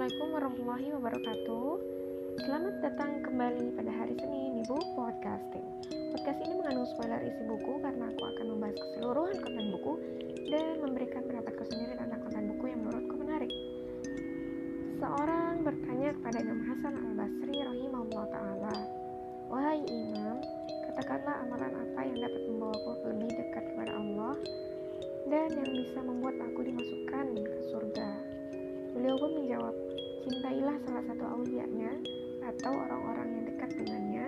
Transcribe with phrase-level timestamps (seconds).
[0.00, 1.68] Assalamualaikum warahmatullahi wabarakatuh.
[2.48, 5.66] Selamat datang kembali pada hari Senin di Book Podcasting.
[6.16, 9.92] Podcast ini mengandung spoiler isi buku karena aku akan membahas keseluruhan konten buku
[10.48, 13.52] dan memberikan pendapatku sendiri tentang konten buku yang menurutku menarik.
[15.04, 18.76] Seorang bertanya kepada Imam Hasan al-Basri rahimahullah ta'ala
[19.52, 20.40] Wahai Imam,
[20.88, 24.32] katakanlah amalan apa yang dapat membawaku lebih dekat kepada Allah
[25.28, 28.30] dan yang bisa membuat aku dimasukkan ke surga?
[28.90, 29.74] Beliau pun menjawab,
[30.24, 31.92] cintailah salah satu aulianya
[32.44, 34.26] atau orang-orang yang dekat dengannya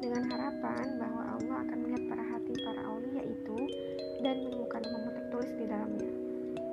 [0.00, 3.58] dengan harapan bahwa Allah akan melihat para hati para aulia itu
[4.20, 6.10] dan menemukan nama tertulis di dalamnya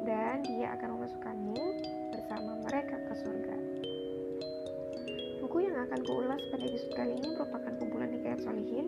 [0.04, 1.64] dan dia akan memasukkanmu
[2.12, 3.56] bersama mereka ke surga.
[5.42, 8.88] Buku yang akan kuulas pada episode kali ini merupakan kumpulan hikayat solihin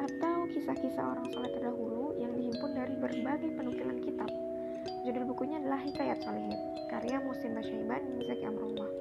[0.00, 4.30] atau kisah-kisah orang soleh terdahulu yang dihimpun dari berbagai penukilan kitab.
[5.04, 6.56] Judul bukunya adalah Hikayat Solihin
[6.88, 8.99] karya Musin Basyaiban Zaki Amrullah.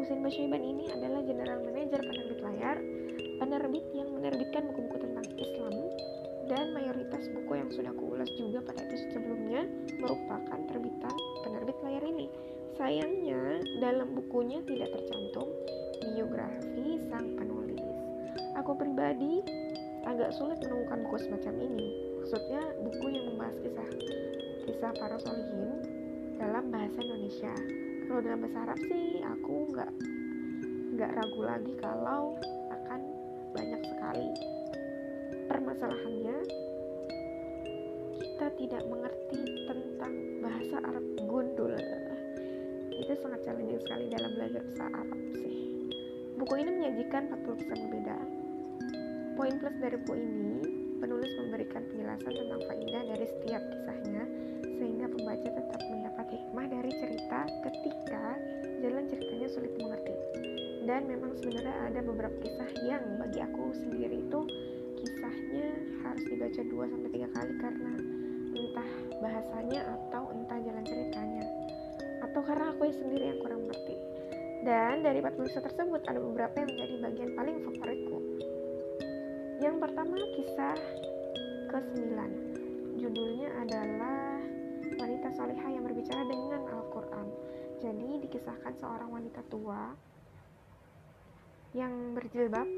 [0.00, 2.80] Musin Basyaiban ini adalah general manager penerbit layar,
[3.36, 5.74] penerbit yang menerbitkan buku-buku tentang Islam
[6.48, 9.68] dan mayoritas buku yang sudah kuulas juga pada episode sebelumnya
[10.00, 12.32] merupakan terbitan penerbit layar ini.
[12.80, 15.52] Sayangnya, dalam bukunya tidak tercantum
[16.16, 17.84] biografi sang penulis.
[18.56, 19.44] Aku pribadi
[20.08, 21.88] agak sulit menemukan buku semacam ini,
[22.24, 23.88] khususnya buku yang membahas kisah
[24.64, 25.84] kisah para solihin
[26.40, 27.52] dalam bahasa Indonesia
[28.10, 29.90] kalau dalam bahasa Arab sih aku nggak
[30.98, 32.34] nggak ragu lagi kalau
[32.74, 33.00] akan
[33.54, 34.28] banyak sekali
[35.46, 36.36] permasalahannya.
[38.18, 41.70] Kita tidak mengerti tentang bahasa Arab gundul.
[42.98, 45.58] Itu sangat challenging sekali dalam belajar bahasa Arab sih.
[46.34, 48.16] Buku ini menyajikan 40 pesan berbeda.
[49.38, 50.54] Poin plus dari buku ini
[50.98, 54.24] penulis memberikan penjelasan tentang faedah dari setiap kisahnya
[54.66, 58.24] sehingga pembaca tetap mendapat hikmah dari cerita ketika
[58.80, 60.14] jalan ceritanya sulit mengerti.
[60.86, 64.40] Dan memang sebenarnya ada beberapa kisah yang bagi aku sendiri itu
[65.00, 65.68] kisahnya
[66.06, 67.92] harus dibaca 2 sampai 3 kali karena
[68.50, 68.90] entah
[69.20, 71.44] bahasanya atau entah jalan ceritanya
[72.20, 73.96] atau karena aku sendiri yang kurang mengerti.
[74.60, 78.18] Dan dari 40 kisah tersebut ada beberapa yang menjadi bagian paling favoritku.
[79.60, 80.76] Yang pertama kisah
[81.72, 82.12] ke-9.
[83.00, 84.29] Judulnya adalah
[85.00, 87.26] wanita salihah yang berbicara dengan Al-Quran.
[87.80, 89.96] Jadi dikisahkan seorang wanita tua
[91.72, 92.68] yang berjilbab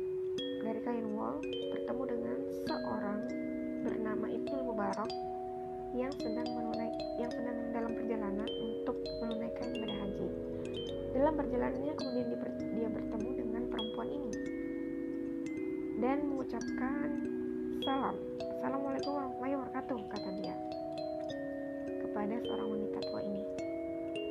[0.62, 3.20] dari kain wol bertemu dengan seorang
[3.82, 5.10] bernama Ibnu Mubarak
[5.98, 10.28] yang sedang menunai yang sedang dalam perjalanan untuk menunaikan ibadah haji.
[11.18, 12.26] Dalam perjalanannya kemudian
[12.78, 14.32] dia bertemu dengan perempuan ini
[15.98, 17.08] dan mengucapkan
[17.82, 18.14] salam.
[18.62, 20.61] Assalamualaikum warahmatullahi wabarakatuh kata dia
[22.22, 23.42] kepada seorang wanita tua ini.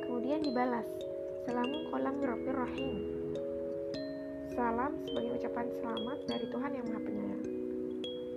[0.00, 0.88] Kemudian dibalas,
[1.44, 2.96] Salamun kolam mirofir rahim.
[4.56, 7.44] Salam sebagai ucapan selamat dari Tuhan yang Maha Penyayang.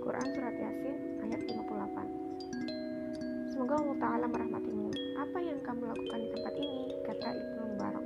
[0.03, 4.91] Quran Surat Yasin ayat 58 Semoga Allah Ta'ala merahmatimu.
[5.23, 6.83] Apa yang kamu lakukan di tempat ini?
[7.07, 8.05] Kata Ibnu Mubarak.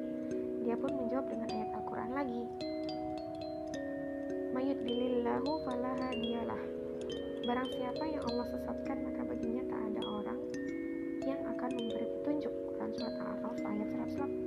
[0.69, 2.43] Dia pun menjawab dengan ayat Al-Quran lagi.
[4.53, 6.61] Mayudilillahu falaha diyalah.
[7.41, 9.88] Barang siapa yang Allah sesatkan maka baginya tak
[12.89, 13.89] Quran Surat Al-Araf ayat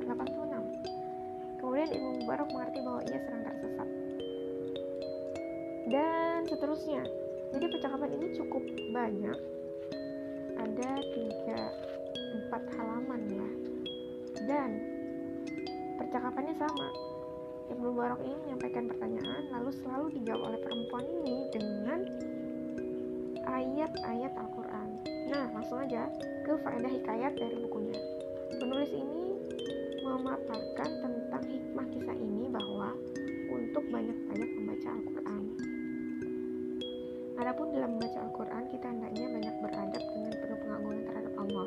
[0.03, 3.89] 186 Kemudian Ibnu Mubarak mengerti bahwa ia sedang tersesat.
[5.87, 7.03] Dan seterusnya.
[7.55, 9.39] Jadi percakapan ini cukup banyak.
[10.59, 11.61] Ada tiga
[12.35, 13.49] empat halaman ya.
[14.43, 14.71] Dan
[16.03, 16.89] percakapannya sama.
[17.71, 22.01] Ibnu Mubarak ini menyampaikan pertanyaan lalu selalu dijawab oleh perempuan ini dengan
[23.47, 24.89] ayat-ayat Al-Quran.
[25.31, 26.11] Nah langsung aja
[26.43, 28.03] ke faedah hikayat dari bukunya.
[28.61, 29.23] Penulis ini
[30.03, 32.93] memaparkan tentang hikmah kisah ini bahwa
[33.53, 35.43] untuk banyak-banyak membaca Al-Quran.
[37.41, 41.67] Adapun dalam membaca Al-Quran, kita hendaknya banyak beradab dengan penuh pengagungan terhadap Allah,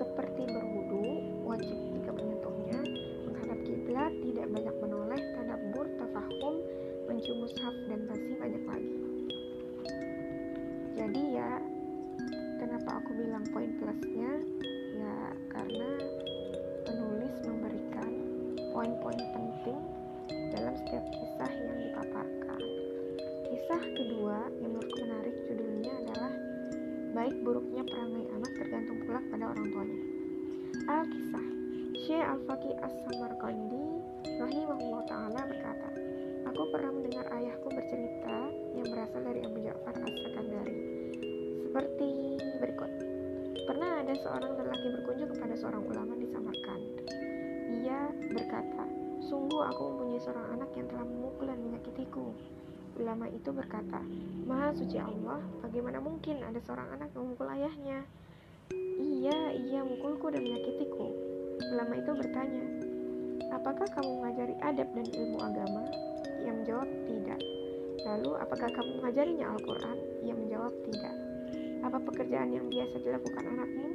[0.00, 1.06] seperti berwudu,
[1.44, 2.80] wajib jika menyentuhnya,
[3.28, 6.54] menghadap kiblat, tidak banyak menoleh, tadabbur, tafahum,
[7.10, 8.96] mencium mushaf, dan masih banyak lagi.
[10.92, 11.50] Jadi ya,
[12.62, 14.32] kenapa aku bilang poin plusnya
[14.92, 15.88] ya karena
[18.82, 19.78] poin-poin penting
[20.50, 22.60] dalam setiap kisah yang dipaparkan
[23.46, 26.32] kisah kedua yang menurutku menarik judulnya adalah
[27.14, 30.00] baik buruknya perangai anak tergantung pula pada orang tuanya
[30.90, 31.46] Al-Kisah
[31.94, 33.86] Syekh Al-Faqih As-Samarkandi
[34.42, 35.88] rahimahullah ta'ala berkata
[36.50, 40.78] Aku pernah mendengar ayahku bercerita yang berasal dari Abu Ja'far As-Sakandari
[41.70, 42.10] seperti
[42.58, 42.90] berikut.
[43.62, 47.21] Pernah ada seorang lelaki berkunjung kepada seorang ulama di Samarkand.
[47.92, 48.88] Ia berkata,
[49.20, 52.32] Sungguh aku mempunyai seorang anak yang telah memukul dan menyakitiku.
[52.96, 54.00] Ulama itu berkata,
[54.48, 58.00] Maha suci Allah, bagaimana mungkin ada seorang anak yang memukul ayahnya?
[58.96, 61.06] Iya, iya mukulku dan menyakitiku.
[61.68, 62.64] Ulama itu bertanya,
[63.52, 65.84] Apakah kamu mengajari adab dan ilmu agama?
[66.40, 67.40] Ia menjawab, tidak.
[68.08, 69.98] Lalu, apakah kamu mengajarinya Al-Quran?
[70.24, 71.14] Ia menjawab, tidak.
[71.84, 73.88] Apa pekerjaan yang biasa dilakukan anakmu?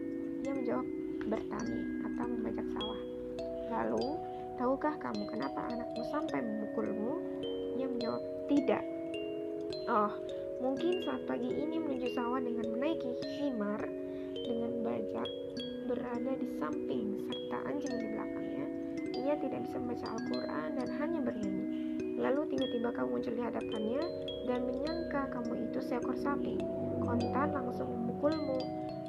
[0.46, 0.88] Ia menjawab,
[1.26, 3.07] bertani atau membajak sawah.
[3.68, 4.20] Lalu,
[4.56, 7.12] tahukah kamu kenapa anakmu sampai memukulmu?
[7.78, 8.84] Ia menjawab, tidak.
[9.88, 10.12] Oh,
[10.64, 13.82] mungkin saat pagi ini menuju sawah dengan menaiki himar
[14.34, 15.30] dengan bajak
[15.88, 18.66] berada di samping serta anjing di belakangnya,
[19.16, 21.66] ia tidak bisa membaca Al-Quran dan hanya bernyanyi.
[22.18, 24.04] Lalu tiba-tiba kamu muncul di hadapannya
[24.50, 26.60] dan menyangka kamu itu seekor sapi.
[27.06, 28.60] Kontan langsung memukulmu.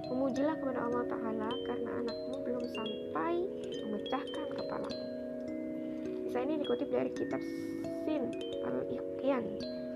[0.08, 2.38] Memujilah kepada Allah Ta'ala karena anakmu
[2.72, 3.34] sampai
[3.86, 5.04] memecahkan kepalamu.
[6.28, 7.40] Kisah ini dikutip dari kitab
[8.04, 8.32] Sin
[8.64, 9.44] Al-Iqyan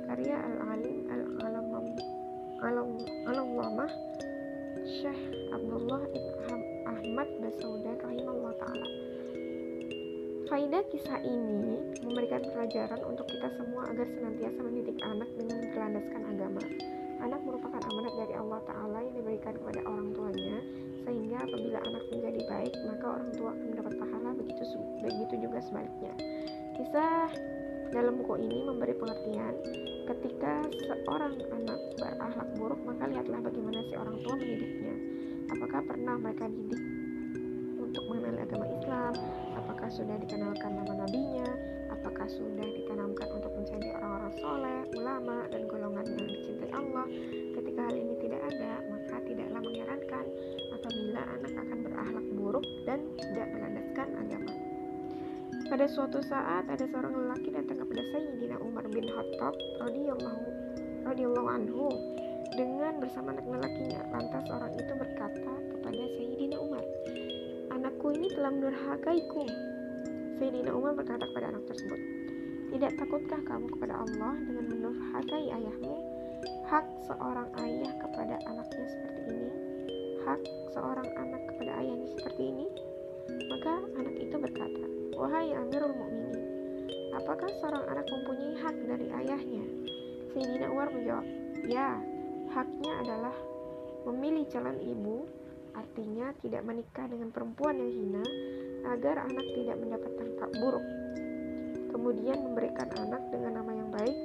[0.08, 1.08] karya Al-Alim
[2.62, 3.92] Al-Alamah
[4.82, 5.22] Syekh
[5.52, 8.88] Abdullah Ibn Ahmad Basaudan rahimahullah ta'ala
[10.52, 16.60] Faidah kisah ini memberikan pelajaran untuk kita semua agar senantiasa mendidik anak dengan berlandaskan agama.
[17.24, 20.60] Anak merupakan amanat dari Allah Ta'ala yang diberikan kepada orang tuanya,
[21.32, 24.64] sehingga apabila anak menjadi baik, maka orang tua akan mendapat pahala, begitu,
[25.00, 26.12] begitu juga sebaliknya.
[26.76, 27.32] Kisah
[27.88, 29.56] dalam buku ini memberi pengertian
[30.12, 34.94] ketika seorang anak berakhlak buruk, maka lihatlah bagaimana si orang tua mendidiknya.
[35.56, 36.84] Apakah pernah mereka didik
[37.81, 39.12] untuk mengenal agama Islam?
[39.82, 41.49] apakah sudah dikenalkan nama nabinya,
[41.90, 47.06] apakah sudah ditanamkan untuk menjadi orang-orang soleh, ulama, dan golongan yang dicintai Allah.
[47.58, 50.25] Ketika hal ini tidak ada, maka tidaklah mengherankan
[51.26, 54.52] anak akan berakhlak buruk dan tidak melandaskan agama.
[55.72, 60.46] Pada suatu saat ada seorang lelaki datang kepada Sayyidina Umar bin Khattab radhiyallahu
[61.08, 61.86] radhiyallahu anhu
[62.58, 64.00] dengan bersama anak lelakinya.
[64.12, 66.84] Lantas orang itu berkata kepada Sayyidina Umar,
[67.72, 69.44] "Anakku ini telah mendurhakaiku
[70.42, 72.00] Sayyidina Umar berkata kepada anak tersebut,
[72.72, 75.94] Tidak takutkah kamu kepada Allah dengan menurhakai ayahmu?
[76.66, 79.42] Hak seorang ayah kepada anaknya seperti ini,
[80.22, 80.40] hak
[80.74, 82.66] seorang anak kepada ayahnya seperti ini.
[83.50, 84.84] Maka anak itu berkata,
[85.19, 86.42] Wahai Amirul Mukminin,
[87.14, 89.64] apakah seorang anak mempunyai hak dari ayahnya?
[90.32, 91.26] Sayyidina Umar menjawab,
[91.62, 92.00] Ya,
[92.50, 93.36] haknya adalah
[94.08, 95.30] memilih calon ibu,
[95.78, 98.24] artinya tidak menikah dengan perempuan yang hina,
[98.90, 100.86] agar anak tidak mendapat dampak buruk.
[101.92, 104.16] Kemudian memberikan anak dengan nama yang baik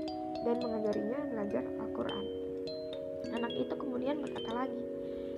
[0.47, 2.25] dan mengajarinya belajar Al-Quran.
[3.35, 4.81] Anak itu kemudian berkata lagi,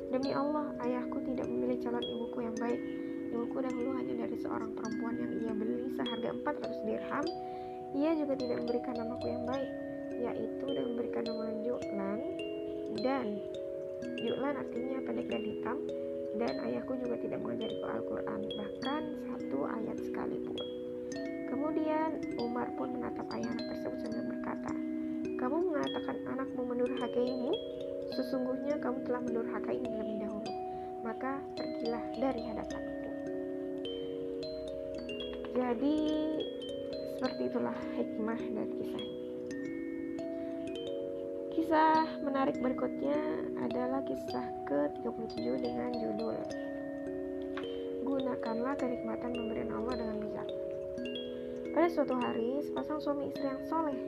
[0.09, 2.81] Demi Allah, ayahku tidak memilih calon ibuku yang baik.
[3.29, 7.25] Ibuku dahulu hanya dari seorang perempuan yang ia beli seharga 400 dirham.
[7.93, 9.69] Ia juga tidak memberikan namaku yang baik,
[10.17, 12.19] yaitu dan memberikan nama Ju'lan
[13.05, 13.27] dan
[14.17, 15.77] Ju'lan artinya pendek dan hitam
[16.41, 20.57] dan ayahku juga tidak mengajariku Al-Quran, bahkan satu ayat sekalipun.
[21.49, 24.73] Kemudian Umar pun menatap ayah tersebut sambil berkata,
[25.37, 27.53] Kamu mengatakan anakmu mendurhakaimu?
[28.13, 30.51] Sesungguhnya kamu telah mendurhakainya lebih dahulu.
[31.05, 33.11] Maka pergilah dari hadapanku.
[35.53, 35.97] Jadi
[37.19, 39.17] seperti itulah hikmah dari kisah ini.
[41.51, 43.19] Kisah menarik berikutnya
[43.59, 46.39] adalah kisah ke-37 dengan judul
[48.07, 50.49] Gunakanlah kenikmatan pemberian Allah dengan bijak.
[51.75, 53.99] Pada suatu hari, sepasang suami istri yang soleh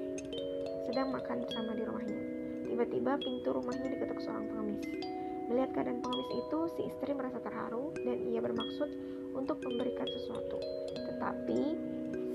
[0.88, 2.31] sedang makan bersama di rumahnya.
[2.82, 4.82] Tiba-tiba pintu rumahnya diketuk seorang pengemis.
[5.54, 8.90] Melihat keadaan pengemis itu, si istri merasa terharu dan ia bermaksud
[9.38, 10.58] untuk memberikan sesuatu.
[10.90, 11.62] Tetapi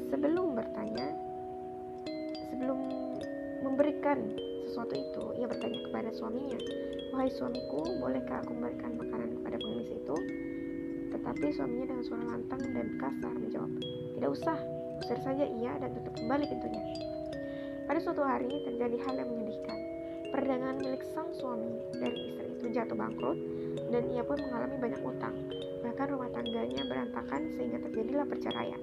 [0.07, 1.19] sebelum bertanya,
[2.55, 2.79] sebelum
[3.67, 4.23] memberikan
[4.71, 6.63] sesuatu itu, ia bertanya kepada suaminya,
[7.11, 10.17] Wahai suamiku, bolehkah aku memberikan makanan kepada pengemis itu?
[11.11, 13.73] Tetapi suaminya dengan suara lantang dan kasar menjawab,
[14.15, 14.59] Tidak usah,
[15.03, 16.87] usir saja ia dan tutup kembali pintunya.
[17.91, 19.86] Pada suatu hari terjadi hal yang menyedihkan.
[20.37, 23.41] Perdagangan milik sang suami dan istri itu jatuh bangkrut
[23.89, 25.33] dan ia pun mengalami banyak utang.
[25.81, 28.77] Bahkan rumah tangganya berantakan sehingga terjadilah perceraian.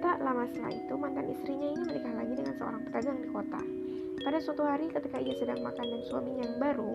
[0.00, 3.60] Tak lama setelah itu, mantan istrinya ini menikah lagi dengan seorang pedagang di kota.
[4.24, 6.92] Pada suatu hari ketika ia sedang makan dan suaminya yang baru,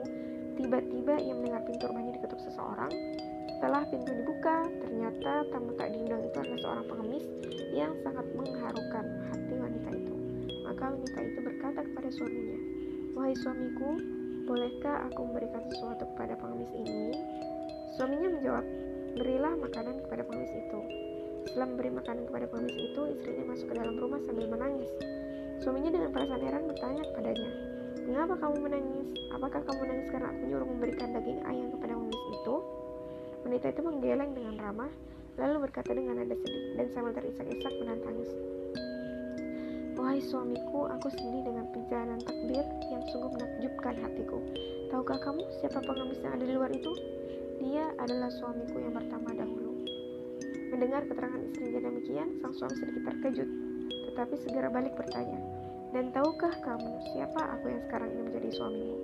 [0.57, 2.89] tiba-tiba ia mendengar pintu rumahnya diketuk seseorang.
[3.61, 7.25] Setelah pintu dibuka, ternyata tamu tak diundang itu adalah seorang pengemis
[7.77, 10.15] yang sangat mengharukan hati wanita itu.
[10.65, 12.59] Maka wanita itu berkata kepada suaminya,
[13.17, 13.97] Wahai suamiku,
[14.45, 17.17] bolehkah aku memberikan sesuatu kepada pengemis ini?
[17.97, 18.65] Suaminya menjawab,
[19.17, 20.79] berilah makanan kepada pengemis itu.
[21.49, 24.91] Setelah memberi makanan kepada pengemis itu, istrinya masuk ke dalam rumah sambil menangis.
[25.65, 27.49] Suaminya dengan perasaan heran bertanya kepadanya,
[28.05, 29.07] Mengapa kamu menangis?
[29.33, 32.55] Apakah kamu menangis karena aku menyuruh memberikan daging ayam kepada pengemis itu?
[33.49, 34.91] Wanita itu menggeleng dengan ramah,
[35.41, 38.29] lalu berkata dengan nada sedih dan sambil terisak-isak menahan tangis.
[39.97, 42.61] Wahai suamiku, aku sedih dengan perjalanan takdir
[42.93, 44.37] yang sungguh menakjubkan hatiku.
[44.93, 46.93] Tahukah kamu siapa pengemis yang ada di luar itu?
[47.57, 49.73] Dia adalah suamiku yang pertama dahulu.
[50.69, 53.49] Mendengar keterangan istrinya demikian, sang suami sedikit terkejut,
[54.13, 55.41] tetapi segera balik bertanya,
[55.89, 58.97] Dan tahukah kamu siapa aku yang sekarang ini menjadi suamimu?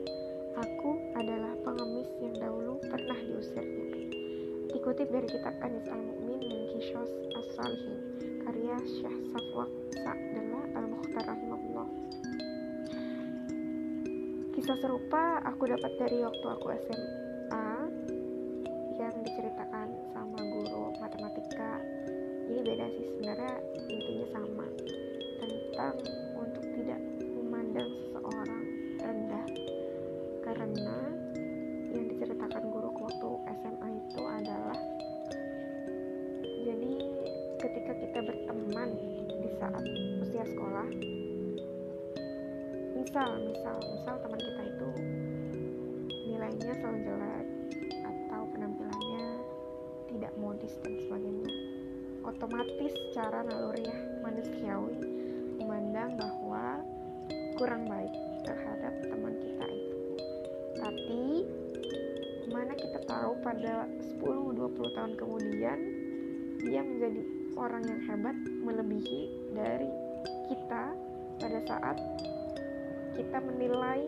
[0.62, 4.13] Aku adalah pengemis yang dahulu pernah diusirnya.
[4.69, 7.97] Dikutip dari kitab Anis Al-Mu'min dan Kishos As-Salihin,
[8.45, 9.71] karya Syekh Safwak
[10.03, 10.42] Sa'dallah
[10.84, 11.88] Al-Mukhtar Rahimahullah.
[14.52, 17.68] Kisah serupa aku dapat dari waktu aku SMA
[19.00, 21.80] yang diceritakan sama guru matematika.
[22.52, 23.54] Ini beda sih sebenarnya
[23.88, 24.68] intinya sama
[25.40, 25.96] tentang
[26.36, 27.00] untuk tidak
[27.32, 28.66] memandang seseorang
[29.00, 29.48] rendah
[30.44, 31.00] karena
[31.96, 33.32] yang diceritakan guru waktu
[33.63, 34.73] SMA itu adalah
[37.74, 38.94] ketika kita berteman
[39.42, 39.82] di saat
[40.22, 40.86] usia sekolah.
[42.94, 44.89] Misal misal misal teman kita itu
[46.30, 47.48] nilainya selalu jelek
[48.06, 49.25] atau penampilannya
[50.06, 51.50] tidak modis dan sebagainya.
[52.22, 55.01] Otomatis secara naluriah manusiawi
[55.58, 56.77] memandang bahwa
[57.58, 58.13] kurang baik
[58.46, 59.98] terhadap teman kita itu.
[60.77, 61.24] Tapi
[62.53, 63.89] mana kita tahu pada
[64.22, 65.80] 10-20 tahun kemudian
[66.62, 69.22] dia menjadi orang yang hebat melebihi
[69.53, 69.89] dari
[70.50, 70.83] kita
[71.38, 71.98] pada saat
[73.13, 74.01] kita menilai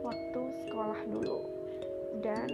[0.00, 1.38] waktu sekolah dulu
[2.24, 2.48] dan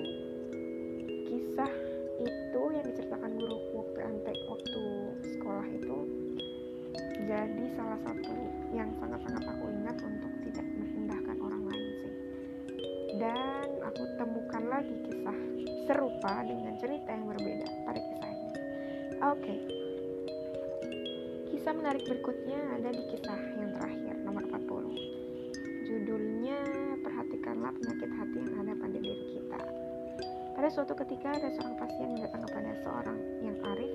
[1.28, 1.72] kisah
[2.18, 4.82] itu yang diceritakan guru waktu ante waktu
[5.38, 5.98] sekolah itu
[7.28, 8.37] jadi salah satu
[8.75, 12.14] yang sangat-sangat aku ingat untuk tidak merendahkan orang lain sih
[13.22, 15.38] dan aku temukan lagi kisah
[15.87, 18.50] serupa dengan cerita yang berbeda pada kisah ini
[19.22, 19.77] oke okay.
[21.68, 24.88] Kisah menarik berikutnya ada di kisah yang terakhir nomor 40
[25.84, 26.64] Judulnya
[27.04, 29.60] Perhatikanlah penyakit hati yang ada pada diri kita.
[30.56, 33.92] Pada suatu ketika ada seorang pasien yang datang kepada seorang yang arif,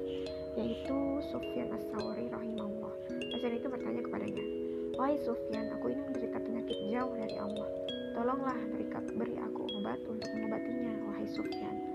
[0.53, 0.97] yaitu
[1.33, 2.93] Sufyan As-Sawri rahimahullah.
[3.09, 4.45] Pasien itu bertanya kepadanya,
[4.93, 7.69] Wahai Sufyan, aku ini menderita penyakit jauh dari Allah.
[8.13, 8.85] Tolonglah beri,
[9.17, 11.92] beri aku obat untuk mengobatinya, wahai Sufyan.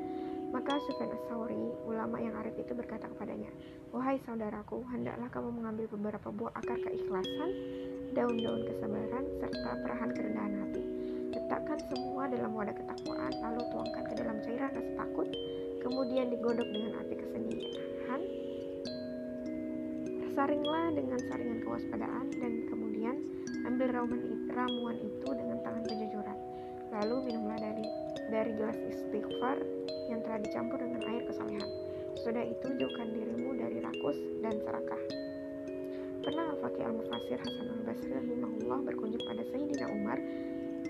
[0.58, 3.46] Maka Sufyan As-Sawri, ulama yang arif itu berkata kepadanya,
[3.94, 7.50] Wahai saudaraku, hendaklah kamu mengambil beberapa buah akar keikhlasan
[8.10, 10.82] daun-daun kesabaran, serta perahan kerendahan hati.
[11.30, 15.28] Letakkan semua dalam wadah ketakwaan, lalu tuangkan ke dalam cairan rasa takut,
[15.86, 18.20] kemudian digodok dengan api kesedihan.
[20.34, 23.14] Saringlah dengan saringan kewaspadaan, dan kemudian
[23.62, 23.94] ambil
[24.50, 26.38] ramuan itu dengan tangan kejujuran.
[26.98, 27.86] Lalu minumlah dari
[28.28, 29.58] dari gelas istighfar
[30.08, 31.70] yang telah dicampur dengan air kesalehan.
[32.20, 35.02] Sudah itu jauhkan dirimu dari rakus dan serakah.
[36.18, 40.18] Pernah Al-Faqih Al-Mufasir Hasan Al-Basri rahimahullah berkunjung pada Sayyidina Umar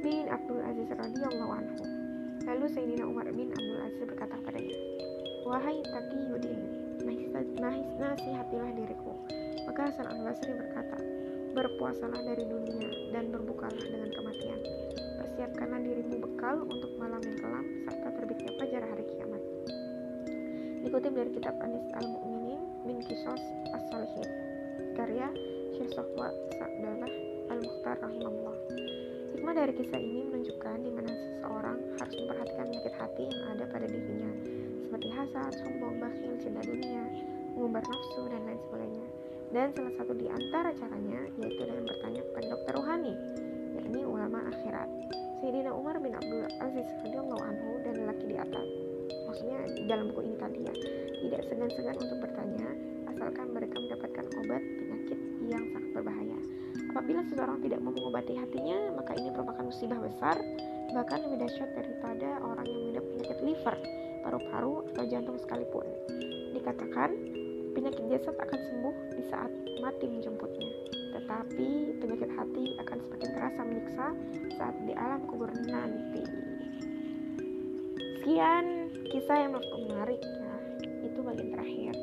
[0.02, 1.82] bin Abdul Aziz radhiyallahu anhu.
[2.48, 4.76] Lalu Sayyidina Umar bin Abdul Aziz berkata kepadanya,
[5.44, 6.60] Wahai Taqiyuddin,
[8.02, 9.12] nasihatilah diriku.
[9.68, 10.98] Maka Hasan Al-Basri berkata,
[11.52, 14.27] Berpuasalah dari dunia dan berbukalah dengan kematian.
[15.48, 19.42] Persiapkanlah dirimu bekal untuk malam yang kelam serta terbitnya fajar hari kiamat.
[20.84, 23.40] Dikutip dari kitab Anis Al-Mu'minin bin Kisos
[23.72, 24.28] As-Salihin
[24.92, 25.32] karya
[25.72, 27.08] Syekh Sofwa Sa'dalah
[27.48, 28.56] Al-Mukhtar rahimahullah.
[29.40, 33.86] Hikmah dari kisah ini menunjukkan di mana seseorang harus memperhatikan penyakit hati yang ada pada
[33.88, 34.30] dirinya,
[34.84, 37.08] seperti hasad, sombong, bakhil, cinta dunia,
[37.56, 39.06] mengumbar nafsu, dan lain sebagainya.
[39.48, 43.37] Dan salah satu di antara caranya yaitu dengan bertanya kepada dokter rohani.
[45.38, 48.68] Sayyidina Umar bin Abdul Aziz radhiyallahu anhu dan lelaki di atas.
[49.30, 50.74] Maksudnya dalam buku ini tadi ya,
[51.22, 52.68] tidak segan-segan untuk bertanya
[53.06, 56.38] asalkan mereka mendapatkan obat penyakit yang sangat berbahaya.
[56.90, 60.36] Apabila seseorang tidak mau mengobati hatinya, maka ini merupakan musibah besar,
[60.90, 63.76] bahkan lebih dahsyat daripada orang yang mengidap penyakit liver,
[64.26, 65.86] paru-paru, atau jantung sekalipun.
[66.58, 67.10] Dikatakan,
[67.78, 70.70] penyakit jasad akan sembuh di saat mati menjemputnya,
[71.14, 71.68] tetapi
[72.02, 73.60] penyakit hati akan semakin terasa
[73.94, 76.22] saat di alam kubur nanti.
[78.18, 80.54] Sekian kisah yang menurutku menarik ya,
[81.06, 81.94] itu bagian terakhir.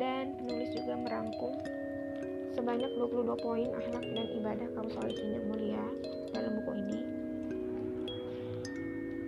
[0.00, 1.52] Dan penulis juga merangkum
[2.56, 5.84] sebanyak 22 poin akhlak dan ibadah kaum solihin yang mulia
[6.32, 7.00] dalam buku ini.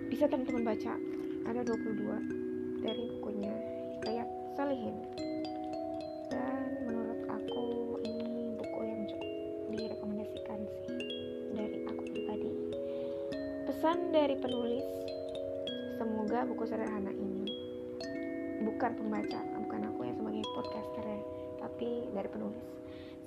[0.09, 0.93] Bisa teman-teman baca
[1.45, 3.53] ada 22 dari bukunya
[4.05, 4.97] Riyad Salihin
[13.85, 14.81] pesan dari penulis
[16.01, 17.45] semoga buku sederhana ini
[18.65, 21.21] bukan pembaca bukan aku yang sebagai podcaster ya
[21.61, 22.65] tapi dari penulis.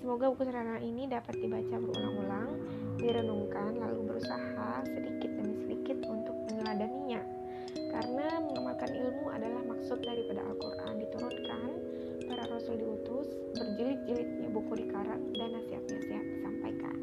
[0.03, 2.51] Semoga buku sederhana ini dapat dibaca berulang-ulang
[2.99, 7.23] direnungkan lalu berusaha sedikit demi sedikit untuk meneladaninya.
[7.95, 10.93] Karena mengamalkan ilmu adalah maksud daripada Al-Quran.
[11.07, 11.71] Diturunkan
[12.27, 16.99] para rasul diutus berjilid-jilidnya buku dikarang dan nasihat-nasihat disampaikan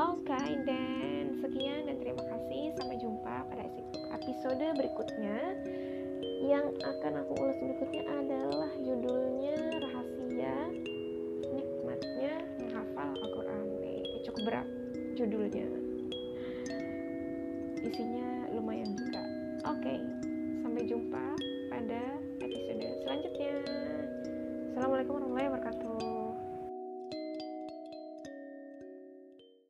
[0.00, 1.09] okay, dan
[1.40, 2.72] sekian dan terima kasih.
[2.76, 3.64] Sampai jumpa pada
[4.16, 5.38] episode berikutnya.
[6.40, 10.56] Yang akan aku ulas berikutnya adalah judulnya rahasia
[11.52, 13.66] nikmatnya menghafal Al-Quran.
[13.84, 14.68] Eh, cukup berat
[15.16, 15.68] judulnya.
[17.80, 19.22] Isinya lumayan juga.
[19.68, 19.98] Oke okay,
[20.64, 21.24] sampai jumpa
[21.68, 22.02] pada
[22.40, 23.54] episode selanjutnya.
[24.72, 26.09] Assalamualaikum warahmatullahi wabarakatuh